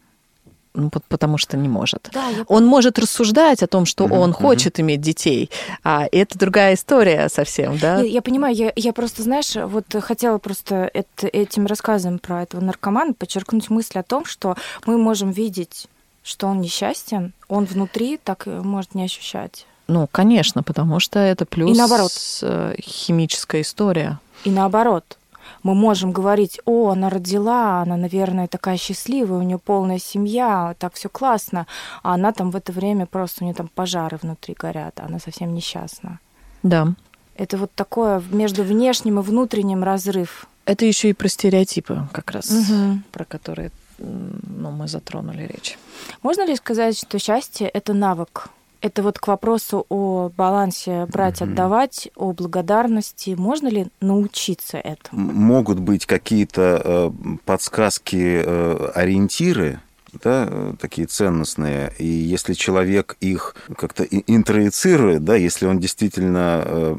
[0.74, 2.10] ну, потому что не может.
[2.12, 2.44] Да, я...
[2.50, 4.20] Он может рассуждать о том, что mm-hmm.
[4.20, 4.82] он хочет mm-hmm.
[4.82, 5.50] иметь детей,
[5.86, 8.00] а это другая история совсем, да?
[8.02, 12.60] Я, я понимаю, я, я просто, знаешь, вот хотела просто это, этим рассказом про этого
[12.60, 15.88] наркомана подчеркнуть мысль о том, что мы можем видеть,
[16.24, 19.66] что он несчастен, он внутри так может не ощущать.
[19.92, 22.12] Ну, конечно, потому что это плюс И наоборот.
[22.44, 24.20] Э, химическая история.
[24.46, 25.18] И наоборот
[25.64, 30.94] мы можем говорить, о, она родила, она, наверное, такая счастливая, у нее полная семья, так
[30.94, 31.68] все классно,
[32.04, 35.54] а она там в это время просто, у нее там пожары внутри горят, она совсем
[35.54, 36.20] несчастна.
[36.64, 36.88] Да.
[37.36, 40.48] Это вот такое между внешним и внутренним разрыв.
[40.66, 43.00] Это еще и про стереотипы, как раз, угу.
[43.12, 45.78] про которые ну, мы затронули речь.
[46.24, 48.50] Можно ли сказать, что счастье это навык?
[48.82, 53.36] Это вот к вопросу о балансе брать, отдавать, о благодарности.
[53.38, 55.32] Можно ли научиться этому?
[55.32, 57.12] Могут быть какие-то э,
[57.46, 59.82] подсказки, э, ориентиры,
[60.24, 66.96] да, э, такие ценностные, и если человек их как-то интроицирует, да, если он действительно э,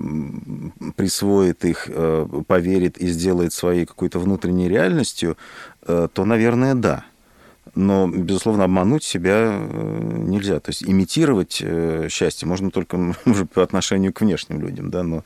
[0.94, 5.36] присвоит их, э, поверит и сделает своей какой-то внутренней реальностью,
[5.86, 7.04] э, то, наверное, да
[7.74, 10.60] но, безусловно, обмануть себя э, нельзя.
[10.60, 15.24] То есть имитировать э, счастье можно только уже по отношению к внешним людям, да, но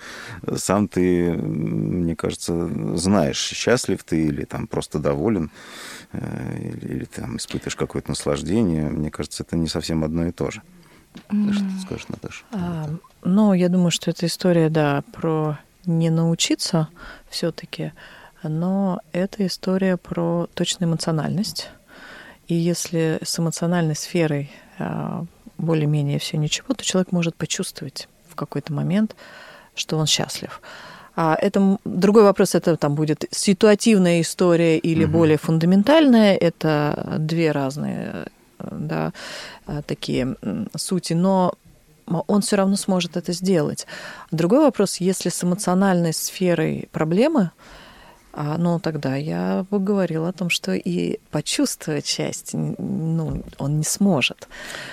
[0.57, 5.51] сам ты, мне кажется, знаешь, счастлив ты или там просто доволен,
[6.13, 8.89] э, или, или там испытываешь какое-то наслаждение.
[8.91, 10.63] Мне кажется, это не совсем одно и то же.
[11.29, 12.45] Что ты скажешь, Наташа?
[12.53, 12.91] А,
[13.25, 16.89] ну, я думаю, что эта история, да, про не научиться
[17.31, 17.93] все-таки,
[18.43, 21.71] но это история про точную эмоциональность
[22.49, 25.25] и если с эмоциональной сферой а,
[25.59, 29.17] более-менее все ничего, то человек может почувствовать в какой-то момент,
[29.75, 30.61] что он счастлив.
[31.17, 35.13] А это другой вопрос, это там будет ситуативная история или угу.
[35.13, 36.37] более фундаментальная.
[36.37, 38.27] Это две разные
[38.59, 39.13] да,
[39.67, 40.37] а, такие
[40.77, 41.55] сути, но
[42.07, 43.87] он все равно сможет это сделать.
[44.31, 47.51] Другой вопрос, если с эмоциональной сферой проблемы,
[48.37, 53.85] а, ну, тогда я бы говорила о том, что и почувствовать счастье, ну, он не
[53.85, 54.47] сможет.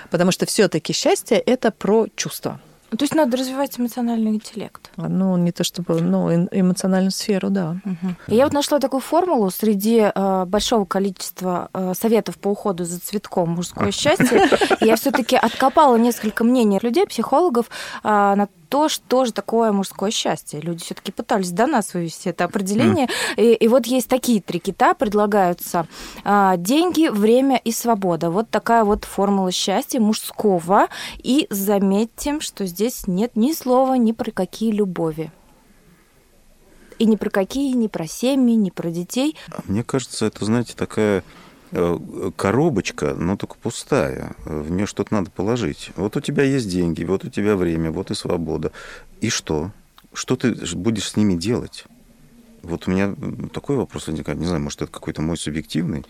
[0.09, 2.59] Потому что все-таки счастье это про чувство.
[2.97, 4.91] То есть надо развивать эмоциональный интеллект.
[4.97, 7.77] А, ну, не то чтобы, ну, эмоциональную сферу, да.
[7.83, 8.15] Угу.
[8.27, 13.49] Я вот нашла такую формулу среди э, большого количества э, советов по уходу за цветком
[13.51, 14.47] мужское счастье.
[14.79, 17.65] Я все-таки откопала несколько мнений людей, психологов,
[18.03, 20.59] э, на то, что же такое мужское счастье.
[20.59, 23.05] Люди все-таки пытались до нас вывести это определение.
[23.05, 23.43] Mm.
[23.43, 25.85] И, и вот есть такие три кита, предлагаются
[26.23, 28.31] а, деньги, время и свобода.
[28.31, 30.87] Вот такая вот формула счастья мужского.
[31.19, 35.31] И заметьте, что здесь нет ни слова ни про какие любови.
[36.97, 39.37] И ни про какие, ни про семьи, ни про детей.
[39.65, 41.23] Мне кажется, это, знаете, такая
[42.35, 44.35] коробочка, но только пустая.
[44.45, 45.91] В нее что-то надо положить.
[45.95, 48.71] Вот у тебя есть деньги, вот у тебя время, вот и свобода.
[49.21, 49.71] И что?
[50.13, 51.85] Что ты будешь с ними делать?
[52.61, 53.15] Вот у меня
[53.53, 54.39] такой вопрос возникает.
[54.39, 56.05] Не знаю, может, это какой-то мой субъективный.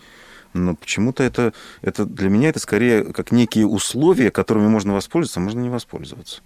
[0.52, 5.42] Но почему-то это, это для меня это скорее как некие условия, которыми можно воспользоваться, а
[5.42, 6.42] можно не воспользоваться.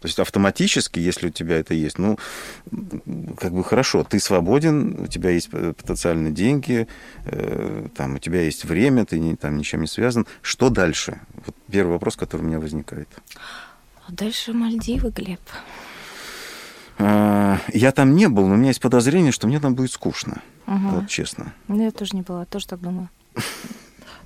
[0.00, 2.18] То есть автоматически, если у тебя это есть, ну,
[3.36, 6.86] как бы хорошо, ты свободен, у тебя есть потенциальные деньги,
[7.24, 10.26] э, там, у тебя есть время, ты не, там ничем не связан.
[10.40, 11.20] Что дальше?
[11.46, 13.08] Вот первый вопрос, который у меня возникает.
[14.06, 15.40] А дальше Мальдивы, Глеб.
[16.98, 20.42] А, я там не был, но у меня есть подозрение, что мне там будет скучно.
[20.66, 20.88] Угу.
[20.90, 21.52] Вот честно.
[21.66, 23.08] Ну, я тоже не была, тоже так думаю.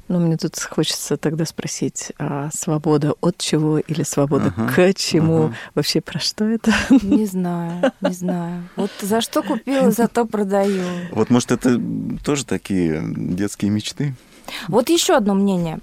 [0.09, 5.45] Ну, мне тут хочется тогда спросить, а свобода от чего или свобода ага, к чему?
[5.45, 5.55] Ага.
[5.75, 6.73] Вообще про что это?
[7.03, 8.69] Не знаю, не знаю.
[8.77, 10.83] Вот за что купила, за то продаю.
[11.13, 11.81] Вот, может, это
[12.25, 14.15] тоже такие детские мечты?
[14.69, 15.79] Вот еще одно мнение.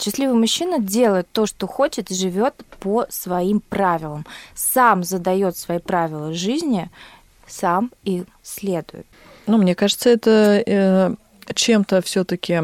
[0.00, 4.26] Счастливый мужчина делает то, что хочет, и живет по своим правилам.
[4.54, 6.90] Сам задает свои правила жизни,
[7.46, 9.06] сам их следует.
[9.46, 11.14] Ну, мне кажется, это э,
[11.54, 12.62] чем-то все-таки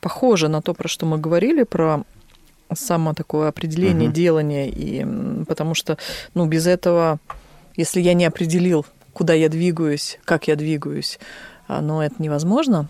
[0.00, 2.04] похоже на то, про что мы говорили, про
[2.72, 4.14] само такое определение, угу.
[4.14, 5.04] делание, и
[5.44, 5.98] потому что,
[6.34, 7.18] ну, без этого,
[7.76, 11.18] если я не определил, куда я двигаюсь, как я двигаюсь,
[11.68, 12.88] а, но это невозможно.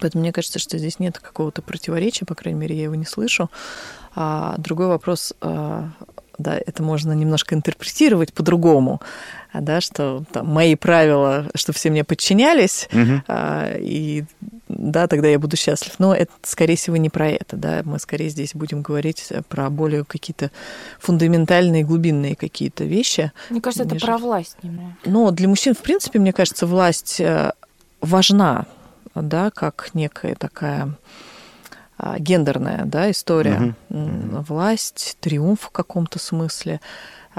[0.00, 3.50] Поэтому мне кажется, что здесь нет какого-то противоречия, по крайней мере, я его не слышу.
[4.14, 5.90] А другой вопрос, а,
[6.38, 9.00] да, это можно немножко интерпретировать по-другому,
[9.52, 13.22] да, что там, мои правила, что все мне подчинялись, угу.
[13.26, 14.24] а, и
[14.68, 15.94] да, тогда я буду счастлив.
[15.98, 20.04] Но это, скорее всего, не про это, да, мы скорее здесь будем говорить про более
[20.04, 20.50] какие-то
[21.00, 23.32] фундаментальные, глубинные какие-то вещи.
[23.50, 23.98] Мне кажется, нежели...
[23.98, 24.96] это про власть немного.
[25.04, 27.52] Но для мужчин, в принципе, мне кажется, власть э,
[28.00, 28.66] важна,
[29.14, 30.94] да, как некая такая
[32.18, 33.74] гендерная да, история.
[33.90, 34.44] Угу.
[34.48, 36.80] Власть, триумф в каком-то смысле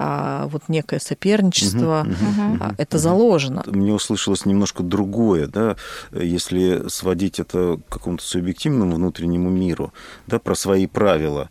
[0.01, 3.03] а, вот некое соперничество, угу, угу, это угу.
[3.03, 3.63] заложено.
[3.65, 5.75] Мне услышалось немножко другое, да,
[6.13, 9.91] если сводить это к какому-то субъективному внутреннему миру,
[10.25, 11.49] да, про свои правила.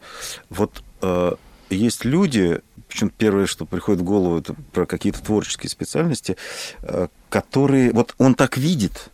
[0.48, 1.32] Вот э,
[1.68, 6.38] есть люди, причем первое, что приходит в голову, это про какие-то творческие специальности,
[6.80, 9.10] э, которые, вот он так видит,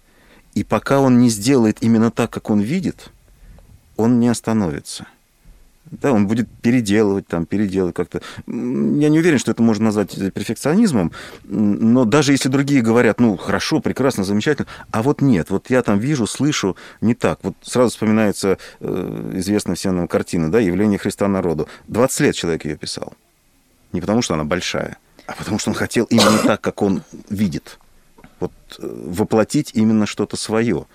[0.55, 3.11] и пока он не сделает именно так, как он видит,
[3.97, 5.07] он не остановится.
[5.91, 8.23] Да, он будет переделывать, там, переделывать как-то.
[8.47, 11.13] Я не уверен, что это можно назвать перфекционизмом,
[11.45, 15.99] но даже если другие говорят, ну, хорошо, прекрасно, замечательно, а вот нет, вот я там
[15.99, 17.41] вижу, слышу, не так.
[17.43, 21.69] Вот сразу вспоминается э, известная всем нам картина, да, «Явление Христа народу».
[21.89, 23.13] 20 лет человек ее писал.
[23.93, 27.79] Не потому, что она большая, а потому, что он хотел именно так, как он видит.
[28.41, 30.87] Вот э, воплотить именно что-то свое.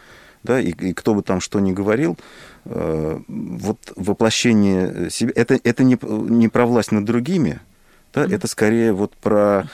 [0.44, 2.18] Да, и, и кто бы там что ни говорил,
[2.66, 7.62] Э, вот воплощение себя, это, это не, не про власть над другими,
[8.14, 9.68] да, это скорее вот про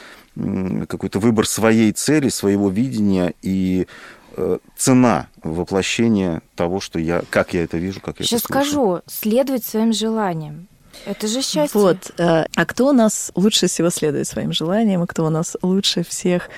[0.88, 3.88] какой-то выбор своей цели, своего видения и
[4.36, 8.70] э, цена воплощения того, что я, как я это вижу, как я Сейчас это слышу.
[8.70, 10.68] скажу, следовать своим желаниям.
[11.06, 11.80] Это же счастье.
[11.80, 12.12] Вот.
[12.18, 16.04] Э, а кто у нас лучше всего следует своим желаниям, и кто у нас лучше
[16.04, 16.50] всех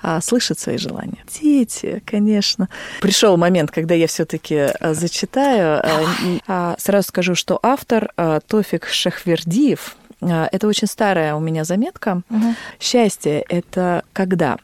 [0.00, 1.24] а, слышит свои желания.
[1.40, 2.68] Дети, конечно.
[3.00, 5.80] Пришел момент, когда я все-таки а, зачитаю.
[5.84, 6.04] А,
[6.46, 8.10] а, сразу скажу, что автор
[8.46, 12.22] Тофик Шахвердиев, это очень старая у меня заметка.
[12.28, 12.54] Угу.
[12.80, 14.58] Счастье это когда?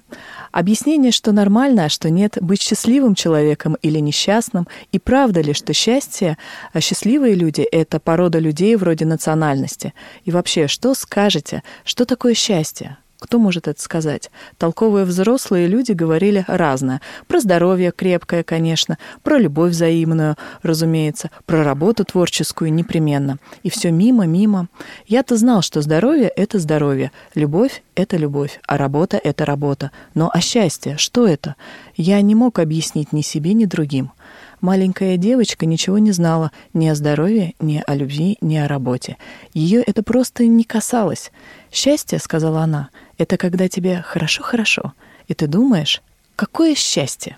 [0.50, 5.72] Объяснение, что нормально, а что нет, быть счастливым человеком или несчастным, и правда ли, что
[5.72, 6.38] счастье,
[6.78, 9.94] счастливые люди– это порода людей вроде национальности?
[10.24, 12.98] И вообще, что скажете, что такое счастье?
[13.24, 14.30] Кто может это сказать?
[14.58, 17.00] Толковые взрослые люди говорили разное.
[17.26, 23.38] Про здоровье крепкое, конечно, про любовь взаимную, разумеется, про работу творческую непременно.
[23.62, 24.68] И все мимо, мимо.
[25.06, 29.90] Я-то знал, что здоровье— это здоровье, любовь— это любовь, а работа— это работа.
[30.12, 31.56] Но а счастье, что это?
[31.96, 34.12] Я не мог объяснить ни себе, ни другим.
[34.60, 39.16] Маленькая девочка ничего не знала ни о здоровье, ни о любви, ни о работе.
[39.54, 41.32] Ее это просто не касалось.
[41.70, 44.92] «Счастье»,— сказала она,— «это когда тебе хорошо-хорошо,
[45.28, 46.02] и ты думаешь,
[46.36, 47.36] какое счастье».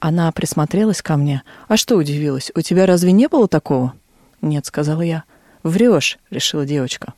[0.00, 1.42] Она присмотрелась ко мне.
[1.68, 2.50] «А что удивилась?
[2.54, 3.94] У тебя разве не было такого?»
[4.40, 5.24] «Нет»,— сказала я.
[5.62, 7.14] «Врешь»,— решила девочка.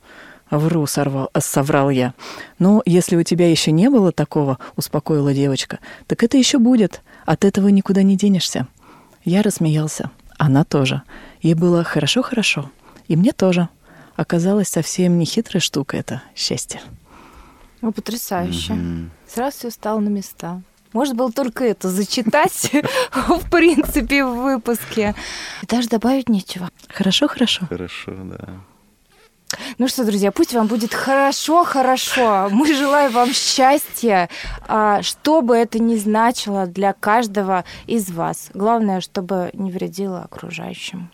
[0.51, 2.13] «Вру»,— сорвал,— соврал я.
[2.59, 7.03] «Ну, если у тебя еще не было такого»,— успокоила девочка,— «так это еще будет.
[7.25, 8.67] От этого никуда не денешься».
[9.25, 10.11] Я рассмеялся.
[10.37, 11.03] Она тоже.
[11.41, 12.71] Ей было хорошо-хорошо.
[13.09, 13.69] И мне тоже
[14.17, 16.81] оказалось совсем не хитрая штука это счастье.
[17.85, 18.73] Ну, потрясающе.
[18.73, 19.09] Mm-hmm.
[19.29, 20.63] Сразу все стало на места.
[20.95, 22.71] Может было только это зачитать,
[23.13, 25.15] в принципе, в выпуске.
[25.69, 26.71] Даже добавить нечего.
[26.89, 27.67] Хорошо, хорошо.
[27.69, 28.55] Хорошо, да.
[29.77, 32.49] Ну что, друзья, пусть вам будет хорошо-хорошо.
[32.51, 34.31] Мы желаем вам счастья,
[34.67, 38.49] а, что бы это ни значило для каждого из вас.
[38.55, 41.11] Главное, чтобы не вредило окружающим.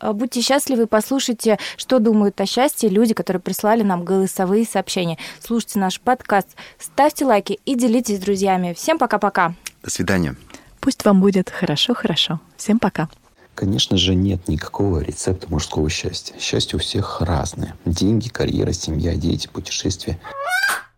[0.00, 5.18] А, будьте счастливы, послушайте, что думают о счастье люди, которые прислали нам голосовые сообщения.
[5.40, 8.72] Слушайте наш подкаст, ставьте лайки и делитесь с друзьями.
[8.72, 9.54] Всем пока-пока.
[9.82, 10.34] До свидания.
[10.80, 12.40] Пусть вам будет хорошо-хорошо.
[12.56, 13.08] Всем пока.
[13.54, 16.34] Конечно же, нет никакого рецепта мужского счастья.
[16.40, 17.76] Счастье у всех разное.
[17.84, 20.18] Деньги, карьера, семья, дети, путешествия,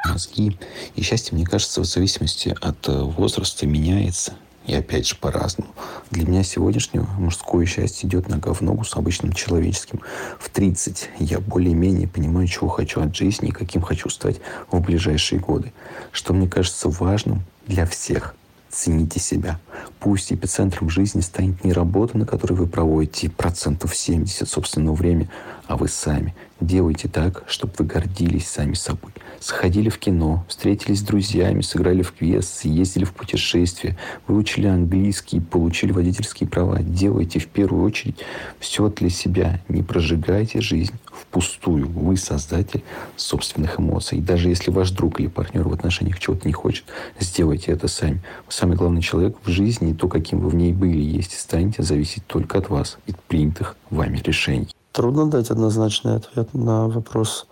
[0.05, 0.57] мозги.
[0.95, 4.35] И счастье, мне кажется, в зависимости от э, возраста меняется.
[4.66, 5.72] И опять же по-разному.
[6.11, 10.01] Для меня сегодняшнего мужское счастье идет нога в ногу с обычным человеческим.
[10.38, 15.40] В 30 я более-менее понимаю, чего хочу от жизни и каким хочу стать в ближайшие
[15.40, 15.72] годы.
[16.12, 18.35] Что мне кажется важным для всех.
[18.70, 19.61] Цените себя.
[20.01, 25.28] Пусть эпицентром жизни станет не работа, на которой вы проводите процентов 70 собственного времени,
[25.66, 26.34] а вы сами.
[26.59, 29.12] Делайте так, чтобы вы гордились сами собой.
[29.43, 35.90] Сходили в кино, встретились с друзьями, сыграли в квест, ездили в путешествие, выучили английский, получили
[35.90, 36.78] водительские права.
[36.80, 38.18] Делайте в первую очередь
[38.61, 39.61] все для себя.
[39.68, 41.88] Не прожигайте жизнь впустую.
[41.88, 42.84] Вы создатель
[43.16, 44.20] собственных эмоций.
[44.20, 46.84] Даже если ваш друг или партнер в отношениях чего-то не хочет,
[47.18, 48.22] сделайте это сами.
[48.47, 51.36] Вы самый главный человек в жизни, и то, каким вы в ней были, есть и
[51.36, 54.68] станете, зависеть только от вас и принятых вами решений.
[54.93, 57.49] Трудно дать однозначный ответ на вопрос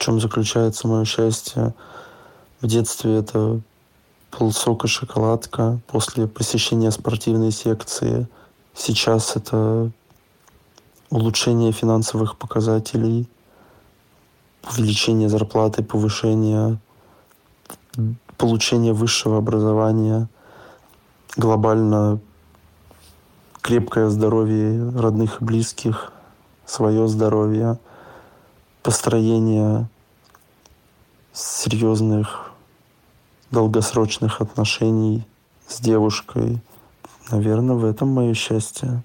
[0.00, 1.74] В чем заключается мое счастье?
[2.62, 3.60] В детстве это
[4.30, 8.26] полсока шоколадка после посещения спортивной секции.
[8.74, 9.90] Сейчас это
[11.10, 13.28] улучшение финансовых показателей,
[14.66, 16.78] увеличение зарплаты, повышение,
[18.38, 20.28] получение высшего образования,
[21.36, 22.20] глобально
[23.60, 26.10] крепкое здоровье родных и близких,
[26.64, 27.78] свое здоровье,
[28.82, 29.88] построение
[31.32, 32.50] серьезных
[33.50, 35.26] долгосрочных отношений
[35.66, 36.60] с девушкой.
[37.30, 39.02] Наверное, в этом мое счастье.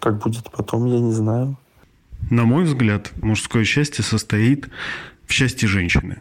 [0.00, 1.56] Как будет потом, я не знаю.
[2.30, 4.68] На мой взгляд, мужское счастье состоит
[5.26, 6.20] в счастье женщины.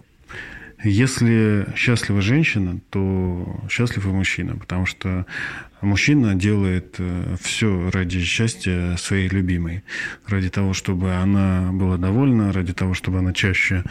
[0.84, 5.27] Если счастлива женщина, то счастлив и мужчина, потому что
[5.82, 9.84] мужчина делает э, все ради счастья своей любимой,
[10.27, 13.84] ради того, чтобы она была довольна, ради того, чтобы она чаще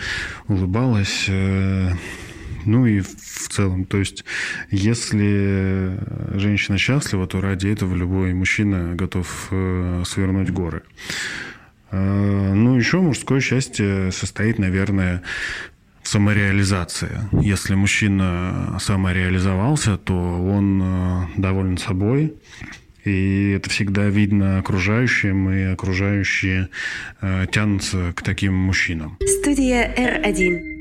[0.49, 1.93] улыбалась, э,
[2.64, 3.84] ну и в целом.
[3.84, 4.24] То есть,
[4.70, 5.97] если
[6.36, 10.82] женщина счастлива, то ради этого любой мужчина готов э, свернуть горы.
[11.93, 15.22] Ну, еще мужское счастье состоит, наверное,
[16.03, 17.28] в самореализации.
[17.32, 22.34] Если мужчина самореализовался, то он э, доволен собой,
[23.05, 26.68] и это всегда видно окружающим, и окружающие
[27.20, 29.18] э, тянутся к таким мужчинам.
[29.40, 30.80] Студия R1.